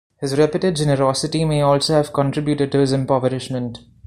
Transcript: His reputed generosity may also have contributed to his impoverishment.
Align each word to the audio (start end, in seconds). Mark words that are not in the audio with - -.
His 0.19 0.35
reputed 0.35 0.77
generosity 0.77 1.45
may 1.45 1.61
also 1.61 1.93
have 1.93 2.11
contributed 2.11 2.71
to 2.71 2.79
his 2.79 2.91
impoverishment. 2.91 3.81